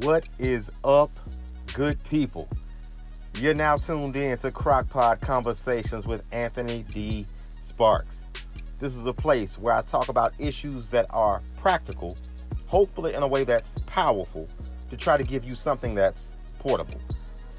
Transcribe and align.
What 0.00 0.26
is 0.38 0.72
up, 0.84 1.10
good 1.74 2.02
people? 2.04 2.48
You're 3.38 3.52
now 3.52 3.76
tuned 3.76 4.16
in 4.16 4.36
to 4.38 4.50
Crockpot 4.50 5.20
Conversations 5.20 6.06
with 6.06 6.24
Anthony 6.32 6.84
D. 6.94 7.26
Sparks. 7.62 8.26
This 8.80 8.96
is 8.96 9.04
a 9.04 9.12
place 9.12 9.58
where 9.58 9.74
I 9.74 9.82
talk 9.82 10.08
about 10.08 10.32
issues 10.38 10.88
that 10.88 11.06
are 11.10 11.42
practical, 11.58 12.16
hopefully 12.66 13.12
in 13.12 13.22
a 13.22 13.28
way 13.28 13.44
that's 13.44 13.74
powerful, 13.86 14.48
to 14.88 14.96
try 14.96 15.18
to 15.18 15.24
give 15.24 15.44
you 15.44 15.54
something 15.54 15.94
that's 15.94 16.36
portable. 16.58 17.00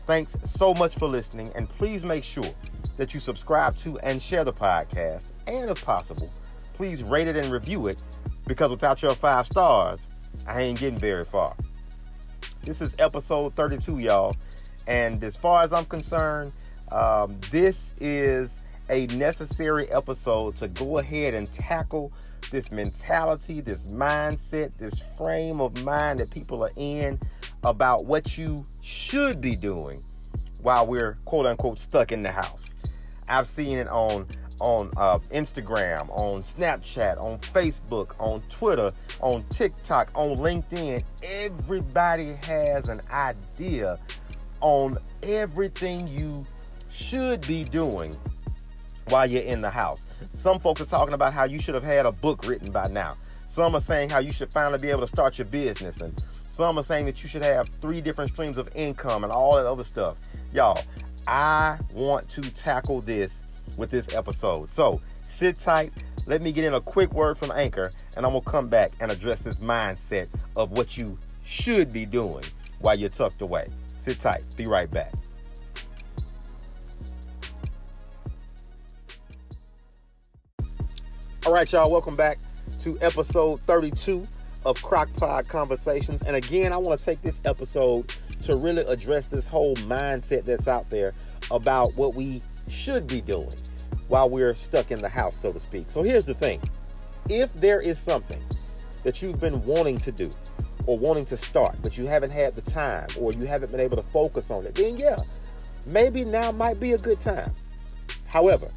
Thanks 0.08 0.36
so 0.44 0.74
much 0.74 0.96
for 0.96 1.08
listening, 1.08 1.52
and 1.54 1.70
please 1.70 2.04
make 2.04 2.24
sure 2.24 2.52
that 2.98 3.14
you 3.14 3.20
subscribe 3.20 3.78
to 3.78 4.00
and 4.00 4.20
share 4.20 4.44
the 4.44 4.54
podcast, 4.54 5.26
and 5.48 5.70
if 5.70 5.86
possible, 5.86 6.34
please 6.74 7.04
rate 7.04 7.28
it 7.28 7.36
and 7.38 7.52
review 7.52 7.88
it 7.88 8.04
because 8.48 8.72
without 8.72 9.04
your 9.04 9.14
five 9.14 9.46
stars, 9.46 10.06
I 10.48 10.62
ain't 10.62 10.80
getting 10.80 11.00
very 11.00 11.26
far. 11.26 11.56
This 12.64 12.80
is 12.80 12.96
episode 12.98 13.56
32, 13.56 14.00
y'all. 14.00 14.38
And 14.88 15.22
as 15.22 15.36
far 15.36 15.64
as 15.64 15.74
I'm 15.74 15.84
concerned, 15.84 16.54
um, 16.94 17.38
this 17.52 17.94
is 18.00 18.62
a 18.90 19.06
necessary 19.08 19.92
episode 19.92 20.56
to 20.56 20.70
go 20.70 21.00
ahead 21.00 21.34
and 21.34 21.52
tackle 21.52 22.14
this 22.52 22.72
mentality, 22.72 23.60
this 23.60 23.88
mindset, 23.88 24.78
this 24.78 24.98
frame 25.18 25.60
of 25.60 25.84
mind 25.84 26.20
that 26.20 26.32
people 26.32 26.64
are 26.64 26.72
in 26.78 27.20
about 27.66 28.06
what 28.06 28.38
you 28.38 28.66
should 28.82 29.42
be 29.42 29.58
doing 29.58 30.02
while 30.62 30.88
we're 30.88 31.18
quote 31.26 31.46
unquote 31.46 31.80
stuck 31.80 32.14
in 32.14 32.22
the 32.22 32.32
house. 32.32 32.78
I've 33.28 33.48
seen 33.48 33.78
it 33.78 33.90
on 33.90 34.26
on 34.64 34.90
uh, 34.96 35.20
Instagram, 35.32 36.10
on 36.10 36.42
Snapchat, 36.42 37.22
on 37.22 37.38
Facebook, 37.40 38.12
on 38.18 38.42
Twitter, 38.50 38.94
on 39.20 39.44
TikTok, 39.50 40.10
on 40.16 40.38
LinkedIn. 40.38 41.04
Everybody 41.22 42.38
has 42.44 42.88
an 42.88 43.02
idea 43.12 44.00
on 44.62 44.98
everything 45.22 46.08
you 46.08 46.46
should 46.90 47.46
be 47.46 47.66
doing 47.66 48.16
while 49.10 49.28
you're 49.28 49.44
in 49.44 49.60
the 49.60 49.70
house. 49.70 50.06
Some 50.32 50.60
folks 50.60 50.80
are 50.80 50.86
talking 50.86 51.14
about 51.14 51.34
how 51.34 51.44
you 51.44 51.60
should 51.60 51.76
have 51.76 51.84
had 51.84 52.06
a 52.06 52.12
book 52.14 52.48
written 52.48 52.72
by 52.72 52.88
now. 52.88 53.18
Some 53.50 53.76
are 53.76 53.82
saying 53.82 54.10
how 54.10 54.20
you 54.20 54.32
should 54.32 54.50
finally 54.50 54.80
be 54.80 54.90
able 54.90 55.02
to 55.02 55.08
start 55.08 55.38
your 55.38 55.46
business. 55.46 56.00
And 56.00 56.24
some 56.48 56.80
are 56.80 56.84
saying 56.84 57.06
that 57.08 57.22
you 57.22 57.28
should 57.28 57.44
have 57.44 57.68
three 57.82 58.00
different 58.00 58.32
streams 58.32 58.58
of 58.58 58.70
income 58.74 59.26
and 59.26 59.34
all 59.34 59.58
that 59.58 59.66
other 59.66 59.84
stuff. 59.84 60.18
Y'all, 60.54 60.80
I 61.28 61.78
want 61.94 62.30
to 62.30 62.42
tackle 62.42 63.02
this 63.02 63.44
with 63.78 63.92
this 63.92 64.14
episode. 64.16 64.72
So 64.72 65.02
sit 65.26 65.60
tight. 65.60 65.92
Let 66.26 66.42
me 66.42 66.52
get 66.52 66.64
in 66.64 66.74
a 66.74 66.82
quick 66.82 67.14
word 67.14 67.38
from 67.38 67.52
Anchor, 67.52 67.92
and 68.16 68.26
I'm 68.26 68.32
to 68.34 68.42
come 68.42 68.68
back 68.68 68.92
and 69.02 69.12
address 69.12 69.42
this 69.42 69.60
mindset 69.60 70.28
of 70.56 70.72
what 70.72 70.98
you 70.98 71.18
should 71.44 71.92
be 71.92 72.06
doing 72.06 72.44
while 72.80 72.96
you're 72.98 73.10
tucked 73.10 73.42
away. 73.42 73.68
Sit 73.98 74.20
tight. 74.20 74.44
Be 74.56 74.66
right 74.66 74.90
back. 74.90 75.14
All 81.46 81.52
right, 81.52 81.70
y'all, 81.74 81.92
welcome 81.92 82.16
back 82.16 82.38
to 82.84 82.98
episode 83.02 83.60
32 83.68 84.26
of 84.66 84.78
Crockpot 84.82 85.50
Conversations. 85.50 86.22
And 86.24 86.38
again, 86.38 86.72
I 86.72 86.78
want 86.78 86.98
to 86.98 87.06
take 87.06 87.22
this 87.22 87.42
episode 87.44 88.14
to 88.44 88.56
really 88.56 88.84
address 88.84 89.28
this 89.28 89.46
whole 89.46 89.76
mindset 89.76 90.46
that's 90.46 90.70
out 90.70 90.90
there 90.90 91.12
about 91.52 91.96
what 91.96 92.16
we 92.16 92.42
should 92.70 93.08
be 93.08 93.22
doing 93.22 93.54
while 94.08 94.30
we're 94.30 94.54
stuck 94.54 94.92
in 94.92 95.02
the 95.02 95.10
house, 95.10 95.38
so 95.38 95.52
to 95.52 95.60
speak. 95.60 95.90
So 95.90 96.04
here's 96.04 96.26
the 96.26 96.34
thing 96.34 96.62
if 97.30 97.54
there 97.54 97.82
is 97.82 98.00
something 98.00 98.42
that 99.04 99.22
you've 99.22 99.40
been 99.40 99.64
wanting 99.66 99.98
to 100.00 100.12
do 100.12 100.30
or 100.86 100.98
wanting 100.98 101.26
to 101.26 101.38
start, 101.38 101.76
but 101.82 101.98
you 101.98 102.06
haven't 102.06 102.32
had 102.32 102.56
the 102.56 102.62
time 102.62 103.08
or 103.20 103.34
you 103.34 103.46
haven't 103.46 103.72
been 103.72 103.80
able 103.80 103.98
to 103.98 104.04
focus 104.04 104.52
on 104.52 104.66
it, 104.66 104.76
then 104.76 104.98
yeah, 104.98 105.18
maybe 105.86 106.26
now 106.26 106.52
might 106.52 106.80
be 106.80 106.94
a 106.94 106.98
good 106.98 107.20
time. 107.20 107.52
However, 108.28 108.70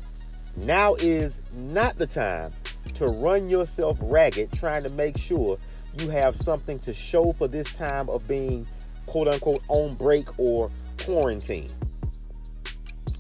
now 0.59 0.95
is 0.97 1.41
not 1.53 1.97
the 1.97 2.07
time 2.07 2.53
to 2.95 3.07
run 3.07 3.51
yourself 3.51 3.99
ragged 4.03 4.53
trying 4.53 4.83
to 4.83 4.89
make 4.91 5.19
sure 5.19 5.59
you 6.01 6.09
have 6.11 6.37
something 6.37 6.79
to 6.81 6.95
show 6.95 7.33
for 7.33 7.49
this 7.49 7.73
time 7.73 8.09
of 8.09 8.27
being 8.27 8.67
quote 9.07 9.29
unquote 9.29 9.63
on 9.69 9.95
break 9.95 10.39
or 10.39 10.69
quarantine. 10.99 11.69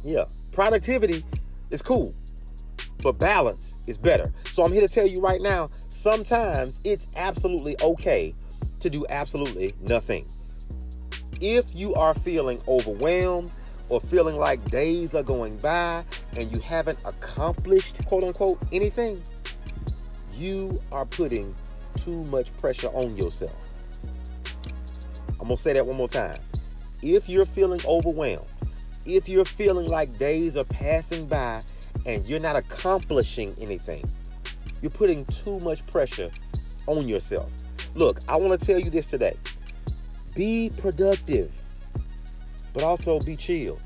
Yeah, 0.05 0.25
productivity 0.56 1.22
is 1.69 1.83
cool, 1.83 2.15
but 3.03 3.19
balance 3.19 3.75
is 3.87 3.99
better. 3.99 4.33
So 4.47 4.65
I'm 4.65 4.72
here 4.72 4.81
to 4.81 4.89
tell 4.89 5.06
you 5.06 5.21
right 5.21 5.43
now 5.43 5.69
sometimes 5.91 6.81
it's 6.83 7.09
absolutely 7.15 7.77
okay 7.83 8.34
to 8.81 8.89
do 8.89 9.05
absolutely 9.11 9.75
nothing. 9.83 10.27
If 11.43 11.67
you 11.75 11.93
are 11.93 12.15
feeling 12.15 12.59
overwhelmed, 12.67 13.50
or 13.89 14.00
feeling 14.00 14.37
like 14.37 14.65
days 14.69 15.15
are 15.15 15.22
going 15.22 15.56
by 15.59 16.03
and 16.37 16.50
you 16.50 16.59
haven't 16.59 16.99
accomplished, 17.05 18.05
quote 18.06 18.25
unquote, 18.25 18.59
anything, 18.73 19.23
you 20.34 20.77
are 20.91 21.05
putting 21.05 21.55
too 21.99 22.25
much 22.25 22.56
pressure 22.56 22.88
on 22.88 23.17
yourself. 23.17 23.53
I'm 25.38 25.47
going 25.47 25.56
to 25.56 25.62
say 25.62 25.75
that 25.75 25.87
one 25.87 25.97
more 25.97 26.09
time. 26.09 26.41
If 27.03 27.28
you're 27.28 27.44
feeling 27.44 27.81
overwhelmed, 27.87 28.47
if 29.06 29.28
you're 29.28 29.44
feeling 29.44 29.87
like 29.87 30.19
days 30.19 30.56
are 30.56 30.65
passing 30.65 31.27
by 31.27 31.62
and 32.05 32.25
you're 32.27 32.41
not 32.41 32.56
accomplishing 32.56 33.55
anything, 33.61 34.05
you're 34.83 34.91
putting 34.91 35.25
too 35.27 35.61
much 35.61 35.87
pressure 35.87 36.31
on 36.87 37.09
yourself. 37.09 37.50
Look, 37.94 38.21
I 38.28 38.37
want 38.37 38.59
to 38.61 38.67
tell 38.67 38.78
you 38.78 38.91
this 38.91 39.06
today 39.06 39.37
be 40.34 40.71
productive 40.78 41.50
but 42.77 42.84
also 42.84 43.19
be 43.21 43.37
chill. 43.37 43.81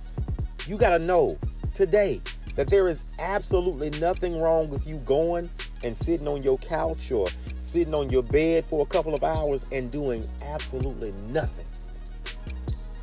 You 0.67 0.77
got 0.77 0.91
to 0.91 0.99
know 0.99 1.39
today 1.75 2.21
that 2.57 2.67
there 2.67 2.89
is 2.89 3.05
absolutely 3.21 3.91
nothing 4.01 4.41
wrong 4.41 4.69
with 4.69 4.85
you 4.85 4.97
going 5.07 5.49
and 5.85 5.97
sitting 5.97 6.27
on 6.27 6.43
your 6.43 6.59
couch 6.59 7.13
or 7.13 7.29
sitting 7.61 7.95
on 7.95 8.11
your 8.11 8.25
bed 8.25 8.65
for 8.65 8.83
a 8.83 8.87
couple 8.87 9.15
of 9.15 9.23
hours 9.23 9.65
and 9.71 9.93
doing 9.93 10.25
absolutely 10.43 11.13
nothing. 11.29 11.67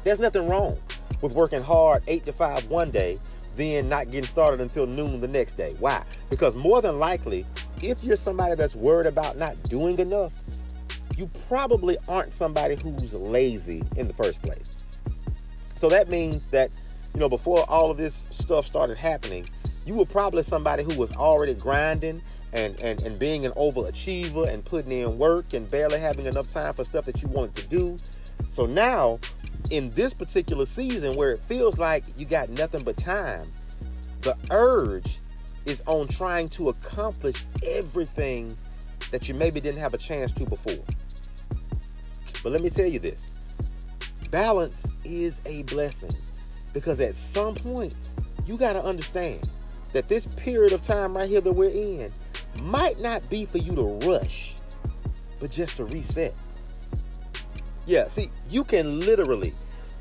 There's 0.03 0.19
nothing 0.19 0.45
wrong 0.47 0.77
with 1.21 1.33
working 1.33 1.61
hard 1.61 2.03
8 2.07 2.25
to 2.25 2.33
5 2.33 2.69
one 2.69 2.91
day, 2.91 3.19
then 3.55 3.89
not 3.89 4.05
getting 4.05 4.23
started 4.23 4.61
until 4.61 4.85
noon 4.85 5.19
the 5.19 5.27
next 5.27 5.55
day. 5.55 5.75
Why? 5.79 6.03
Because 6.29 6.55
more 6.55 6.81
than 6.81 6.99
likely, 6.99 7.45
if 7.81 8.03
you're 8.03 8.15
somebody 8.15 8.55
that's 8.55 8.75
worried 8.75 9.07
about 9.07 9.37
not 9.37 9.61
doing 9.63 9.97
enough, 9.99 10.33
you 11.17 11.29
probably 11.47 11.97
aren't 12.07 12.33
somebody 12.33 12.75
who's 12.75 13.13
lazy 13.13 13.81
in 13.95 14.07
the 14.07 14.13
first 14.13 14.41
place. 14.43 14.77
So 15.75 15.89
that 15.89 16.09
means 16.09 16.45
that, 16.47 16.71
you 17.13 17.19
know, 17.19 17.29
before 17.29 17.67
all 17.69 17.89
of 17.89 17.97
this 17.97 18.27
stuff 18.29 18.65
started 18.65 18.97
happening, 18.97 19.47
you 19.85 19.95
were 19.95 20.05
probably 20.05 20.43
somebody 20.43 20.83
who 20.83 20.95
was 20.97 21.15
already 21.15 21.53
grinding 21.53 22.21
and, 22.53 22.79
and, 22.79 23.01
and 23.01 23.17
being 23.17 23.45
an 23.45 23.51
overachiever 23.53 24.51
and 24.51 24.63
putting 24.63 24.91
in 24.91 25.17
work 25.17 25.53
and 25.53 25.69
barely 25.69 25.99
having 25.99 26.25
enough 26.25 26.47
time 26.47 26.73
for 26.73 26.83
stuff 26.83 27.05
that 27.05 27.21
you 27.21 27.29
wanted 27.29 27.55
to 27.55 27.67
do. 27.67 27.97
So 28.49 28.65
now, 28.65 29.19
in 29.69 29.91
this 29.91 30.13
particular 30.13 30.65
season 30.65 31.15
where 31.15 31.31
it 31.31 31.41
feels 31.47 31.77
like 31.77 32.03
you 32.17 32.25
got 32.25 32.49
nothing 32.49 32.83
but 32.83 32.97
time, 32.97 33.45
the 34.21 34.35
urge 34.51 35.19
is 35.65 35.83
on 35.85 36.07
trying 36.07 36.49
to 36.49 36.69
accomplish 36.69 37.45
everything 37.65 38.57
that 39.11 39.27
you 39.27 39.33
maybe 39.33 39.59
didn't 39.59 39.79
have 39.79 39.93
a 39.93 39.97
chance 39.97 40.31
to 40.31 40.45
before. 40.45 40.83
But 42.43 42.51
let 42.51 42.61
me 42.61 42.69
tell 42.69 42.85
you 42.85 42.99
this 42.99 43.33
balance 44.31 44.91
is 45.05 45.41
a 45.45 45.63
blessing 45.63 46.11
because 46.73 46.99
at 46.99 47.15
some 47.15 47.55
point 47.55 47.95
you 48.45 48.57
got 48.57 48.73
to 48.73 48.83
understand 48.83 49.47
that 49.93 50.09
this 50.09 50.25
period 50.39 50.73
of 50.73 50.81
time 50.81 51.15
right 51.15 51.29
here 51.29 51.41
that 51.41 51.53
we're 51.53 51.69
in 51.69 52.11
might 52.61 52.99
not 52.99 53.27
be 53.29 53.45
for 53.45 53.57
you 53.57 53.73
to 53.75 53.83
rush 54.07 54.55
but 55.39 55.49
just 55.49 55.77
to 55.77 55.85
reset 55.85 56.33
yeah 57.87 58.07
see 58.07 58.29
you 58.49 58.63
can 58.63 58.99
literally 58.99 59.53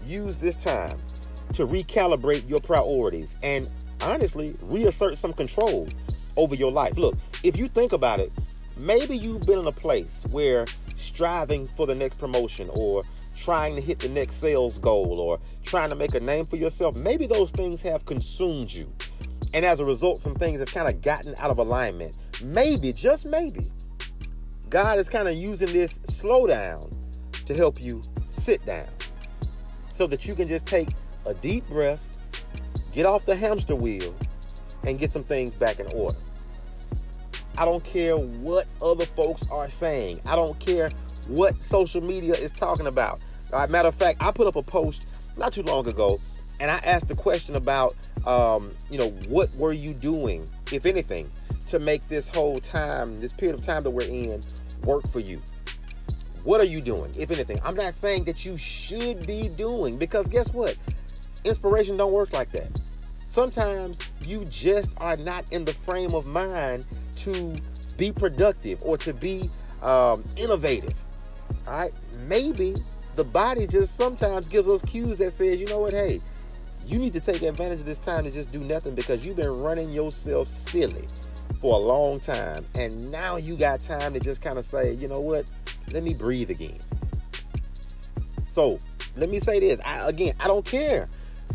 use 0.05 0.39
this 0.39 0.57
time 0.57 0.99
to 1.55 1.67
recalibrate 1.67 2.47
your 2.49 2.61
priorities 2.61 3.37
and 3.43 3.73
honestly 4.03 4.55
reassert 4.65 5.17
some 5.17 5.33
control 5.33 5.89
over 6.37 6.55
your 6.55 6.71
life 6.71 6.99
look 6.99 7.15
if 7.43 7.57
you 7.57 7.69
think 7.69 7.93
about 7.93 8.21
it 8.21 8.31
maybe 8.77 9.17
you've 9.17 9.47
been 9.47 9.59
in 9.59 9.67
a 9.67 9.73
place 9.73 10.25
where 10.31 10.67
striving 10.97 11.67
for 11.69 11.87
the 11.87 11.95
next 11.95 12.19
promotion 12.19 12.69
or 12.75 13.05
trying 13.37 13.75
to 13.77 13.81
hit 13.81 13.99
the 13.99 14.09
next 14.09 14.37
sales 14.37 14.79
goal 14.79 15.21
or 15.21 15.39
trying 15.65 15.89
to 15.91 15.95
make 15.95 16.15
a 16.15 16.21
name 16.21 16.47
for 16.47 16.57
yourself, 16.57 16.97
maybe 16.97 17.27
those 17.27 17.51
things 17.51 17.81
have 17.83 18.05
consumed 18.07 18.73
you. 18.73 18.91
And 19.55 19.65
as 19.65 19.81
a 19.81 19.85
result, 19.85 20.23
some 20.23 20.35
things 20.35 20.59
have 20.59 20.73
kind 20.73 20.89
of 20.89 21.01
gotten 21.03 21.35
out 21.39 21.51
of 21.51 21.59
alignment. 21.59 22.17
Maybe, 22.45 22.93
just 22.93 23.27
maybe, 23.27 23.67
God 24.69 24.99
is 24.99 25.09
kind 25.09 25.29
of 25.29 25.35
using 25.35 25.69
this 25.69 25.99
slowdown 26.01 26.93
to 27.47 27.55
help 27.55 27.83
you 27.83 28.03
sit 28.31 28.65
down 28.67 28.89
so 29.91 30.07
that 30.07 30.27
you 30.27 30.35
can 30.35 30.47
just 30.47 30.67
take 30.67 30.89
a 31.25 31.35
deep 31.35 31.67
breath, 31.69 32.07
get 32.93 33.07
off 33.07 33.25
the 33.25 33.35
hamster 33.35 33.75
wheel, 33.75 34.15
and 34.87 34.99
get 34.99 35.11
some 35.11 35.25
things 35.25 35.57
back 35.57 35.81
in 35.81 35.87
order. 35.93 36.19
I 37.59 37.65
don't 37.65 37.83
care 37.83 38.17
what 38.17 38.67
other 38.83 39.07
folks 39.07 39.47
are 39.51 39.69
saying. 39.71 40.21
I 40.27 40.37
don't 40.37 40.59
care 40.59 40.91
what 41.29 41.63
social 41.63 42.03
media 42.03 42.35
is 42.35 42.53
talking 42.53 42.87
about. 42.87 43.21
Right, 43.53 43.71
matter 43.71 43.89
of 43.89 43.95
fact, 43.95 44.23
I 44.23 44.31
put 44.31 44.47
up 44.47 44.57
a 44.57 44.63
post 44.63 45.03
not 45.39 45.53
too 45.53 45.63
long 45.63 45.89
ago, 45.89 46.19
and 46.61 46.71
I 46.71 46.77
asked 46.79 47.09
the 47.09 47.15
question 47.15 47.57
about, 47.57 47.95
um, 48.27 48.73
you 48.91 48.99
know, 48.99 49.09
what 49.29 49.55
were 49.55 49.73
you 49.73 49.95
doing, 49.95 50.47
if 50.73 50.85
anything, 50.85 51.29
to 51.69 51.79
make 51.79 52.07
this 52.09 52.29
whole 52.29 52.61
time, 52.61 53.19
this 53.19 53.33
period 53.33 53.55
of 53.55 53.63
time 53.63 53.83
that 53.83 53.91
we're 53.91 54.09
in, 54.09 54.43
work 54.85 55.07
for 55.09 55.21
you? 55.21 55.41
What 56.47 56.61
are 56.61 56.65
you 56.65 56.81
doing, 56.81 57.13
if 57.19 57.33
anything? 57.33 57.59
I'm 57.65 57.75
not 57.75 57.97
saying 57.97 58.23
that 58.27 58.45
you 58.45 58.57
should 58.57 59.27
be 59.27 59.49
doing, 59.49 59.99
because 59.99 60.29
guess 60.29 60.53
what? 60.53 60.77
Inspiration 61.43 61.97
don't 61.97 62.13
work 62.13 62.33
like 62.33 62.53
that. 62.53 62.81
Sometimes 63.27 63.99
you 64.21 64.45
just 64.45 64.93
are 64.99 65.17
not 65.17 65.45
in 65.53 65.65
the 65.65 65.73
frame 65.73 66.15
of 66.15 66.25
mind 66.25 66.87
to 67.17 67.53
be 67.97 68.13
productive 68.13 68.81
or 68.85 68.97
to 68.97 69.13
be 69.13 69.51
um, 69.83 70.23
innovative. 70.37 70.95
All 71.67 71.79
right, 71.79 71.93
maybe 72.29 72.77
the 73.17 73.25
body 73.25 73.67
just 73.67 73.97
sometimes 73.97 74.47
gives 74.47 74.69
us 74.69 74.83
cues 74.83 75.19
that 75.19 75.33
says, 75.33 75.59
you 75.59 75.67
know 75.67 75.81
what, 75.81 75.95
hey, 75.95 76.21
you 76.87 77.01
need 77.01 77.13
to 77.15 77.21
take 77.21 77.43
advantage 77.43 77.81
of 77.81 77.87
this 77.87 77.99
time 77.99 78.23
to 78.23 78.31
just 78.31 78.53
do 78.53 78.61
nothing 78.61 78.95
because 78.95 79.27
you've 79.27 79.35
been 79.35 79.63
running 79.63 79.91
yourself 79.91 80.47
silly 80.47 81.07
for 81.61 81.75
a 81.75 81.83
long 81.83 82.21
time. 82.21 82.65
And 82.77 83.11
now 83.11 83.35
you 83.35 83.57
got 83.57 83.81
time 83.81 84.15
to 84.15 84.21
just 84.21 84.41
kind 84.43 84.61
of 84.61 84.65
say, 84.65 84.93
you 84.93 85.09
know 85.09 85.21
what, 85.21 85.45
let 85.93 86.03
me 86.03 86.15
breathe 86.15 86.51
again. 86.51 86.79
So 88.51 88.79
let 89.17 89.29
me 89.29 89.41
say 89.41 89.61
this. 89.61 89.81
I, 89.85 90.09
again, 90.09 90.35
I 90.41 90.47
don't 90.47 90.65
care 90.65 91.09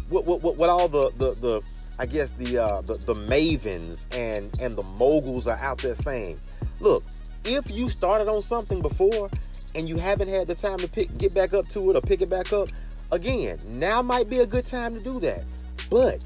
what, 0.10 0.25
what, 0.25 0.42
what, 0.42 0.57
what 0.57 0.69
all 0.69 0.88
the, 0.88 1.12
the, 1.18 1.36
the, 1.36 1.62
I 2.00 2.06
guess 2.06 2.31
the, 2.31 2.57
uh, 2.57 2.81
the 2.81 2.95
the 2.95 3.13
mavens 3.13 4.07
and 4.16 4.60
and 4.60 4.75
the 4.75 4.81
moguls 4.83 5.48
are 5.48 5.60
out 5.60 5.78
there 5.80 5.94
saying, 5.94 6.39
look, 6.80 7.04
if 7.45 7.69
you 7.69 7.89
started 7.89 8.28
on 8.28 8.42
something 8.42 8.81
before 8.81 9.30
and 9.75 9.88
you 9.88 9.98
haven't 9.98 10.28
had 10.28 10.48
the 10.48 10.56
time 10.56 10.77
to 10.80 10.88
pick 10.88 11.16
get 11.19 11.34
back 11.34 11.54
up 11.54 11.68
to 11.69 11.92
it 11.92 11.95
or 11.95 12.01
pick 12.01 12.22
it 12.22 12.30
back 12.30 12.54
up, 12.54 12.69
again, 13.12 13.60
now 13.69 14.01
might 14.01 14.30
be 14.30 14.39
a 14.39 14.48
good 14.48 14.66
time 14.66 14.95
to 14.95 15.04
do 15.04 15.19
that. 15.19 15.44
But 15.92 16.24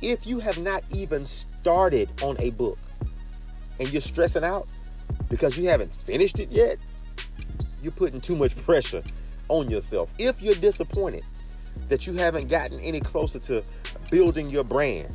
if 0.00 0.26
you 0.26 0.40
have 0.40 0.62
not 0.62 0.82
even 0.90 1.26
started 1.26 2.10
on 2.22 2.36
a 2.38 2.50
book 2.50 2.78
and 3.80 3.92
you're 3.92 4.00
stressing 4.00 4.44
out 4.44 4.66
because 5.28 5.58
you 5.58 5.68
haven't 5.68 5.94
finished 5.94 6.38
it 6.38 6.48
yet, 6.48 6.78
you're 7.82 7.92
putting 7.92 8.20
too 8.20 8.36
much 8.36 8.56
pressure 8.62 9.02
on 9.48 9.68
yourself. 9.70 10.12
If 10.18 10.42
you're 10.42 10.54
disappointed 10.54 11.24
that 11.86 12.06
you 12.06 12.14
haven't 12.14 12.48
gotten 12.48 12.80
any 12.80 13.00
closer 13.00 13.38
to 13.40 13.62
building 14.10 14.50
your 14.50 14.64
brand 14.64 15.14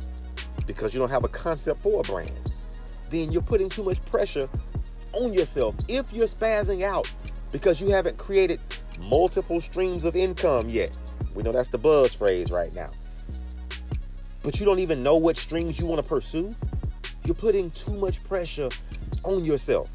because 0.66 0.94
you 0.94 1.00
don't 1.00 1.10
have 1.10 1.24
a 1.24 1.28
concept 1.28 1.82
for 1.82 2.00
a 2.00 2.02
brand, 2.04 2.52
then 3.10 3.30
you're 3.30 3.42
putting 3.42 3.68
too 3.68 3.84
much 3.84 4.04
pressure 4.06 4.48
on 5.12 5.32
yourself. 5.32 5.74
If 5.88 6.12
you're 6.12 6.26
spazzing 6.26 6.82
out 6.82 7.12
because 7.52 7.80
you 7.80 7.90
haven't 7.90 8.18
created 8.18 8.60
multiple 8.98 9.60
streams 9.60 10.04
of 10.04 10.16
income 10.16 10.68
yet, 10.68 10.96
we 11.34 11.42
know 11.42 11.52
that's 11.52 11.68
the 11.68 11.78
buzz 11.78 12.14
phrase 12.14 12.50
right 12.50 12.74
now, 12.74 12.90
but 14.42 14.58
you 14.58 14.66
don't 14.66 14.78
even 14.78 15.02
know 15.02 15.16
what 15.16 15.36
streams 15.36 15.78
you 15.78 15.86
want 15.86 16.00
to 16.00 16.08
pursue, 16.08 16.54
you're 17.24 17.34
putting 17.34 17.70
too 17.70 17.94
much 17.94 18.22
pressure 18.24 18.68
on 19.22 19.44
yourself. 19.44 19.88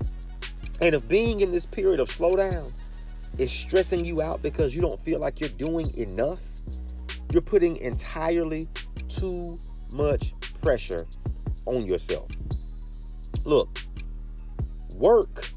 And 0.81 0.95
if 0.95 1.07
being 1.07 1.41
in 1.41 1.51
this 1.51 1.65
period 1.65 1.99
of 1.99 2.09
slowdown 2.09 2.71
is 3.37 3.51
stressing 3.51 4.05
you 4.05 4.21
out 4.21 4.41
because 4.41 4.75
you 4.75 4.81
don't 4.81 5.01
feel 5.01 5.19
like 5.19 5.39
you're 5.39 5.49
doing 5.49 5.93
enough, 5.95 6.41
you're 7.31 7.41
putting 7.41 7.77
entirely 7.77 8.67
too 9.07 9.57
much 9.91 10.33
pressure 10.61 11.05
on 11.65 11.85
yourself. 11.85 12.27
Look, 13.45 13.79
work 14.95 15.49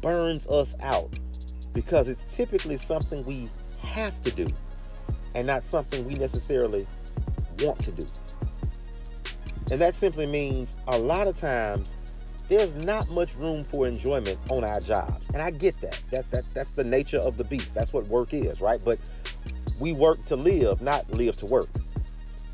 burns 0.00 0.46
us 0.46 0.76
out 0.80 1.18
because 1.72 2.08
it's 2.08 2.34
typically 2.34 2.76
something 2.76 3.24
we 3.24 3.48
have 3.82 4.20
to 4.22 4.30
do 4.30 4.48
and 5.34 5.46
not 5.46 5.64
something 5.64 6.06
we 6.06 6.14
necessarily 6.14 6.86
want 7.60 7.78
to 7.80 7.92
do. 7.92 8.06
And 9.70 9.80
that 9.80 9.94
simply 9.94 10.26
means 10.26 10.76
a 10.88 10.98
lot 10.98 11.26
of 11.26 11.34
times 11.34 11.88
there's 12.48 12.74
not 12.74 13.08
much 13.10 13.34
room 13.36 13.64
for 13.64 13.86
enjoyment 13.86 14.38
on 14.50 14.64
our 14.64 14.80
jobs. 14.80 15.30
And 15.30 15.42
I 15.42 15.50
get 15.50 15.80
that. 15.80 16.00
That 16.10 16.30
that 16.30 16.44
that's 16.54 16.72
the 16.72 16.84
nature 16.84 17.18
of 17.18 17.36
the 17.36 17.44
beast. 17.44 17.74
That's 17.74 17.92
what 17.92 18.06
work 18.06 18.34
is, 18.34 18.60
right? 18.60 18.80
But 18.84 18.98
we 19.80 19.92
work 19.92 20.24
to 20.26 20.36
live, 20.36 20.80
not 20.80 21.10
live 21.10 21.36
to 21.38 21.46
work. 21.46 21.68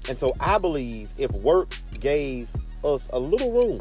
And 0.08 0.18
so 0.18 0.34
I 0.40 0.58
believe 0.58 1.10
if 1.18 1.30
work 1.42 1.74
gave 2.00 2.48
us 2.84 3.10
a 3.12 3.18
little 3.18 3.52
room 3.52 3.80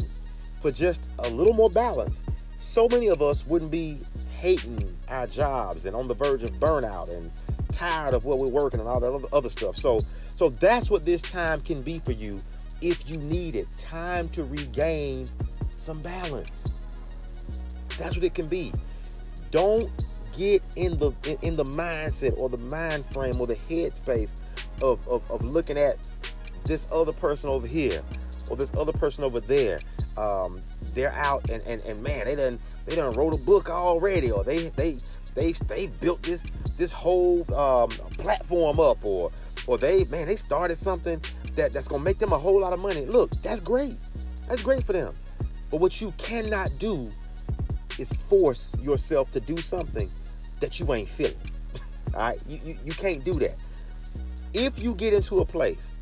for 0.61 0.71
just 0.71 1.09
a 1.19 1.29
little 1.29 1.53
more 1.53 1.69
balance, 1.69 2.23
so 2.57 2.87
many 2.89 3.07
of 3.07 3.21
us 3.21 3.45
wouldn't 3.45 3.71
be 3.71 3.99
hating 4.39 4.95
our 5.07 5.27
jobs 5.27 5.85
and 5.85 5.95
on 5.95 6.07
the 6.07 6.15
verge 6.15 6.43
of 6.43 6.51
burnout 6.53 7.09
and 7.09 7.31
tired 7.71 8.13
of 8.13 8.25
what 8.25 8.39
we're 8.39 8.47
working 8.49 8.79
and 8.79 8.89
all 8.89 8.99
that 8.99 9.29
other 9.31 9.49
stuff. 9.49 9.77
So 9.77 10.01
so 10.35 10.49
that's 10.49 10.89
what 10.89 11.03
this 11.03 11.21
time 11.21 11.61
can 11.61 11.81
be 11.81 11.99
for 11.99 12.11
you 12.11 12.41
if 12.81 13.09
you 13.09 13.17
need 13.17 13.55
it. 13.55 13.67
Time 13.79 14.27
to 14.29 14.43
regain 14.43 15.27
some 15.77 16.01
balance. 16.01 16.69
That's 17.97 18.15
what 18.15 18.23
it 18.23 18.33
can 18.33 18.47
be. 18.47 18.73
Don't 19.51 19.89
get 20.35 20.61
in 20.75 20.97
the 20.99 21.11
in, 21.25 21.37
in 21.41 21.55
the 21.55 21.63
mindset 21.65 22.37
or 22.37 22.49
the 22.49 22.57
mind 22.57 23.05
frame 23.05 23.39
or 23.39 23.47
the 23.47 23.55
headspace 23.69 24.39
of, 24.81 24.99
of, 25.07 25.29
of 25.31 25.43
looking 25.43 25.77
at 25.77 25.97
this 26.65 26.87
other 26.91 27.13
person 27.13 27.49
over 27.49 27.65
here 27.65 28.01
or 28.49 28.57
this 28.57 28.73
other 28.75 28.93
person 28.93 29.23
over 29.23 29.39
there. 29.39 29.79
Um, 30.17 30.61
they're 30.93 31.13
out 31.13 31.49
and, 31.49 31.61
and, 31.63 31.81
and 31.83 32.01
man, 32.01 32.25
they 32.25 32.35
done 32.35 32.57
they 32.85 32.95
done 32.95 33.13
wrote 33.15 33.33
a 33.33 33.37
book 33.37 33.69
already, 33.69 34.31
or 34.31 34.43
they 34.43 34.69
they 34.69 34.97
they 35.35 35.51
they 35.51 35.87
built 35.87 36.21
this 36.23 36.49
this 36.77 36.91
whole 36.91 37.41
um, 37.53 37.89
platform 37.89 38.79
up, 38.79 39.03
or 39.03 39.31
or 39.67 39.77
they 39.77 40.05
man 40.05 40.27
they 40.27 40.35
started 40.35 40.77
something 40.77 41.21
that 41.55 41.71
that's 41.71 41.87
gonna 41.87 42.03
make 42.03 42.17
them 42.17 42.33
a 42.33 42.37
whole 42.37 42.59
lot 42.59 42.73
of 42.73 42.79
money. 42.79 43.05
Look, 43.05 43.31
that's 43.43 43.59
great, 43.59 43.97
that's 44.47 44.63
great 44.63 44.83
for 44.83 44.93
them. 44.93 45.15
But 45.69 45.79
what 45.79 45.99
you 45.99 46.13
cannot 46.17 46.77
do 46.79 47.09
is 47.99 48.13
force 48.29 48.75
yourself 48.81 49.31
to 49.31 49.39
do 49.39 49.57
something 49.57 50.09
that 50.59 50.79
you 50.79 50.93
ain't 50.93 51.09
feeling. 51.09 51.35
All 52.13 52.21
right, 52.21 52.39
you, 52.47 52.59
you 52.63 52.79
you 52.85 52.91
can't 52.93 53.23
do 53.23 53.33
that. 53.33 53.55
If 54.53 54.79
you 54.79 54.95
get 54.95 55.13
into 55.13 55.39
a 55.39 55.45
place 55.45 55.93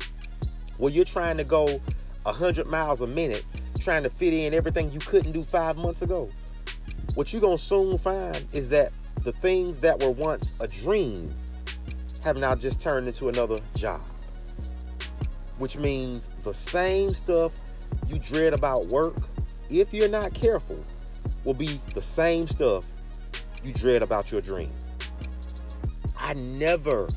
where 0.78 0.92
you're 0.92 1.04
trying 1.04 1.36
to 1.36 1.44
go 1.44 1.80
100 2.22 2.66
miles 2.66 3.00
a 3.00 3.06
minute, 3.06 3.44
trying 3.80 4.02
to 4.02 4.10
fit 4.10 4.32
in 4.32 4.54
everything 4.54 4.90
you 4.92 5.00
couldn't 5.00 5.32
do 5.32 5.42
five 5.42 5.76
months 5.76 6.02
ago, 6.02 6.30
what 7.14 7.32
you're 7.32 7.40
going 7.40 7.58
to 7.58 7.62
soon 7.62 7.98
find 7.98 8.46
is 8.52 8.68
that 8.70 8.92
the 9.22 9.32
things 9.32 9.78
that 9.80 10.00
were 10.02 10.10
once 10.10 10.52
a 10.60 10.68
dream 10.68 11.32
have 12.22 12.38
now 12.38 12.54
just 12.54 12.80
turned 12.80 13.06
into 13.06 13.28
another 13.28 13.60
job. 13.74 14.02
Which 15.58 15.76
means 15.76 16.28
the 16.28 16.52
same 16.52 17.14
stuff 17.14 17.54
you 18.08 18.18
dread 18.18 18.52
about 18.52 18.86
work, 18.86 19.16
if 19.70 19.92
you're 19.92 20.08
not 20.08 20.34
careful, 20.34 20.78
will 21.44 21.54
be 21.54 21.80
the 21.94 22.02
same 22.02 22.46
stuff 22.48 22.84
you 23.64 23.72
dread 23.72 24.02
about 24.02 24.30
your 24.30 24.40
dream. 24.40 24.70
I 26.18 26.34
never 26.34 27.08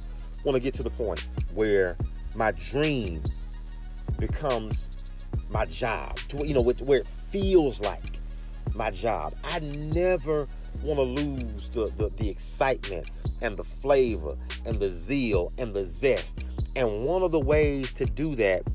want 0.43 0.55
to 0.55 0.59
get 0.59 0.73
to 0.75 0.83
the 0.83 0.89
point 0.89 1.27
where 1.53 1.97
my 2.35 2.51
dream 2.51 3.23
becomes 4.17 4.89
my 5.49 5.65
job, 5.65 6.17
to 6.29 6.45
you 6.45 6.53
know, 6.53 6.61
where 6.61 6.99
it 6.99 7.07
feels 7.07 7.79
like 7.81 8.19
my 8.75 8.91
job. 8.91 9.33
I 9.43 9.59
never 9.59 10.47
want 10.83 10.97
to 10.97 11.03
lose 11.03 11.69
the, 11.69 11.91
the, 11.97 12.09
the 12.17 12.29
excitement 12.29 13.09
and 13.41 13.57
the 13.57 13.63
flavor 13.63 14.35
and 14.65 14.79
the 14.79 14.89
zeal 14.89 15.51
and 15.57 15.73
the 15.73 15.85
zest. 15.85 16.43
And 16.75 17.05
one 17.05 17.23
of 17.23 17.31
the 17.31 17.39
ways 17.39 17.91
to 17.93 18.05
do 18.05 18.35
that 18.35 18.69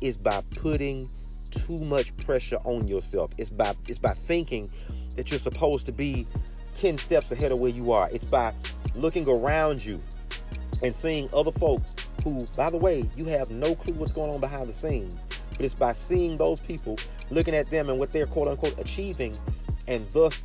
is 0.00 0.16
by 0.16 0.40
putting 0.56 1.10
too 1.50 1.78
much 1.78 2.16
pressure 2.18 2.58
on 2.64 2.86
yourself. 2.86 3.30
It's 3.38 3.50
by 3.50 3.74
it's 3.88 3.98
by 3.98 4.14
thinking 4.14 4.70
that 5.16 5.30
you're 5.30 5.40
supposed 5.40 5.86
to 5.86 5.92
be 5.92 6.26
10 6.74 6.98
steps 6.98 7.32
ahead 7.32 7.52
of 7.52 7.58
where 7.58 7.70
you 7.70 7.92
are. 7.92 8.08
It's 8.12 8.24
by 8.24 8.54
looking 8.94 9.28
around 9.28 9.84
you 9.84 9.98
and 10.82 10.96
seeing 10.96 11.28
other 11.34 11.52
folks 11.52 11.94
who, 12.24 12.46
by 12.56 12.70
the 12.70 12.76
way, 12.76 13.08
you 13.16 13.24
have 13.26 13.50
no 13.50 13.74
clue 13.74 13.94
what's 13.94 14.12
going 14.12 14.30
on 14.30 14.40
behind 14.40 14.68
the 14.68 14.74
scenes. 14.74 15.26
But 15.50 15.64
it's 15.64 15.74
by 15.74 15.92
seeing 15.92 16.38
those 16.38 16.60
people, 16.60 16.96
looking 17.30 17.54
at 17.54 17.70
them 17.70 17.90
and 17.90 17.98
what 17.98 18.12
they're 18.12 18.26
quote 18.26 18.48
unquote 18.48 18.78
achieving, 18.78 19.36
and 19.86 20.08
thus 20.10 20.44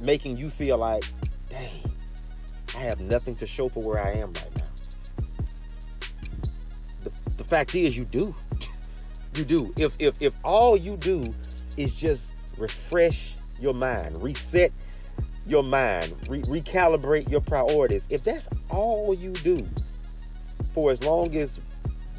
making 0.00 0.36
you 0.36 0.50
feel 0.50 0.78
like, 0.78 1.04
dang, 1.48 1.82
I 2.74 2.78
have 2.78 3.00
nothing 3.00 3.36
to 3.36 3.46
show 3.46 3.68
for 3.68 3.82
where 3.82 3.98
I 3.98 4.12
am 4.12 4.32
right 4.32 4.56
now. 4.56 4.62
The, 7.04 7.10
the 7.36 7.44
fact 7.44 7.74
is, 7.74 7.96
you 7.96 8.04
do. 8.04 8.34
You 9.38 9.44
do. 9.44 9.72
If 9.78 9.96
if 9.98 10.20
if 10.22 10.34
all 10.44 10.76
you 10.76 10.96
do 10.96 11.34
is 11.76 11.94
just 11.94 12.36
refresh 12.58 13.34
your 13.60 13.74
mind, 13.74 14.22
reset 14.22 14.72
your 15.46 15.62
mind, 15.62 16.16
re- 16.28 16.42
recalibrate 16.42 17.30
your 17.30 17.40
priorities. 17.42 18.08
If 18.10 18.22
that's 18.24 18.48
all 18.70 19.14
you 19.14 19.32
do 19.32 19.68
for 20.74 20.90
as 20.92 21.02
long 21.04 21.34
as 21.36 21.60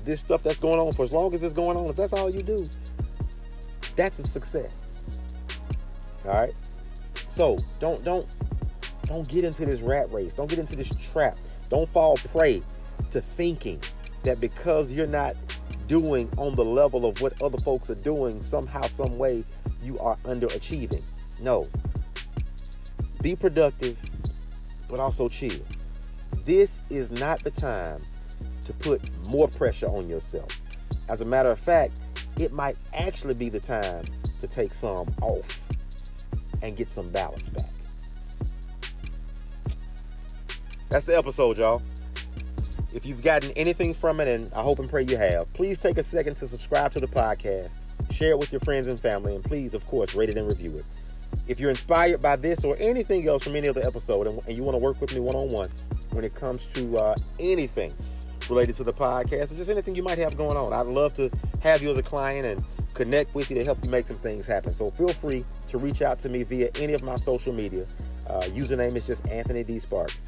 this 0.06 0.20
stuff 0.22 0.44
that's 0.44 0.60
going 0.60 0.80
on, 0.80 0.94
for 0.94 1.04
as 1.04 1.12
long 1.12 1.34
as 1.36 1.44
it's 1.44 1.54
going 1.54 1.78
on, 1.78 1.88
if 1.88 1.96
that's 1.98 2.14
all 2.14 2.30
you 2.30 2.44
do, 2.44 2.66
that's 3.96 4.20
a 4.20 4.24
success. 4.24 4.90
All 6.26 6.34
right. 6.34 6.54
So 7.30 7.58
don't 7.80 8.04
don't 8.04 8.28
Don't 9.08 9.28
get 9.28 9.44
into 9.46 9.66
this 9.66 9.82
rat 9.82 10.12
race. 10.12 10.34
Don't 10.34 10.50
get 10.50 10.60
into 10.60 10.76
this 10.76 10.92
trap. 11.12 11.38
Don't 11.70 11.90
fall 11.90 12.18
prey 12.18 12.62
to 13.12 13.22
thinking 13.22 13.80
that 14.24 14.40
because 14.42 14.92
you're 14.92 15.08
not 15.08 15.36
doing 15.88 16.30
on 16.38 16.56
the 16.56 16.66
level 16.66 17.06
of 17.06 17.22
what 17.22 17.42
other 17.42 17.58
folks 17.60 17.90
are 17.90 17.96
doing, 17.96 18.42
somehow, 18.42 18.82
some 18.84 19.18
way, 19.18 19.44
you 19.84 19.98
are 20.00 20.16
underachieving. 20.18 21.04
No. 21.42 21.68
Be 23.22 23.36
productive, 23.36 23.98
but 24.90 25.00
also 25.00 25.28
chill. 25.28 25.60
This 26.46 26.82
is 26.90 27.12
not 27.12 27.44
the 27.44 27.52
time 27.52 28.00
to 28.66 28.74
put 28.74 29.02
more 29.30 29.48
pressure 29.48 29.88
on 29.88 30.08
yourself. 30.08 30.60
As 31.08 31.22
a 31.22 31.26
matter 31.26 31.50
of 31.50 31.60
fact, 31.60 32.02
it 32.38 32.52
might 32.52 32.78
actually 32.94 33.34
be 33.34 33.50
the 33.50 33.60
time 33.60 34.04
to 34.40 34.48
take 34.48 34.74
some 34.74 35.08
off 35.22 35.68
and 36.62 36.76
get 36.76 36.92
some 36.92 37.10
balance 37.10 37.50
back. 37.50 37.70
That's 40.90 41.06
the 41.06 41.18
episode, 41.18 41.58
y'all. 41.58 41.82
If 42.96 43.06
you've 43.06 43.22
gotten 43.22 43.52
anything 43.58 43.94
from 43.94 44.22
it, 44.22 44.30
and 44.30 44.50
I 44.54 44.62
hope 44.62 44.80
and 44.80 44.90
pray 44.90 45.04
you 45.04 45.18
have, 45.18 45.52
please 45.52 45.78
take 45.78 45.98
a 45.98 46.04
second 46.04 46.36
to 46.36 46.48
subscribe 46.48 46.94
to 46.94 47.02
the 47.02 47.08
podcast, 47.08 47.70
share 48.10 48.32
it 48.32 48.40
with 48.40 48.54
your 48.54 48.62
friends 48.62 48.88
and 48.88 48.98
family, 48.98 49.36
and 49.36 49.44
please, 49.44 49.74
of 49.74 49.86
course, 49.86 50.16
rate 50.16 50.30
it 50.30 50.38
and 50.38 50.48
review 50.48 50.78
it. 50.78 50.86
If 51.50 51.60
you're 51.60 51.70
inspired 51.70 52.22
by 52.22 52.38
this 52.38 52.64
or 52.64 52.78
anything 52.80 53.28
else 53.28 53.44
from 53.44 53.58
any 53.58 53.68
other 53.68 53.86
episode, 53.86 54.28
and, 54.28 54.40
and 54.48 54.56
you 54.56 54.64
want 54.64 54.78
to 54.78 54.82
work 54.82 55.02
with 55.02 55.14
me 55.14 55.20
one 55.20 55.36
on 55.36 55.50
one 55.50 55.70
when 56.12 56.24
it 56.24 56.34
comes 56.34 56.68
to 56.68 56.98
uh, 56.98 57.16
anything 57.38 57.94
related 58.50 58.76
to 58.76 58.86
the 58.86 58.94
podcast 58.94 59.52
or 59.52 59.56
just 59.56 59.70
anything 59.70 59.94
you 59.94 60.04
might 60.04 60.18
have 60.18 60.38
going 60.38 60.56
on, 60.56 60.72
I'd 60.72 60.86
love 60.86 61.14
to 61.16 61.30
have 61.60 61.84
you 61.84 61.92
as 61.92 61.98
a 61.98 62.04
client 62.04 62.48
and 62.48 62.64
connect 62.94 63.36
with 63.36 63.50
you 63.50 63.58
to 63.58 63.66
help 63.66 63.84
you 63.84 63.90
make 63.90 64.08
some 64.08 64.20
things 64.20 64.48
happen. 64.48 64.74
So 64.74 64.88
feel 64.88 65.10
free 65.10 65.44
to 65.68 65.78
reach 65.78 66.02
out 66.02 66.18
to 66.20 66.30
me 66.30 66.44
via 66.44 66.70
any 66.80 66.94
of 66.94 67.04
my 67.04 67.18
social 67.18 67.52
media. 67.52 67.86
Uh, 68.30 68.40
username 68.44 68.96
is 68.96 69.06
just 69.06 69.28
Anthony 69.28 69.66
D. 69.66 69.80
Sparks. 69.80 70.24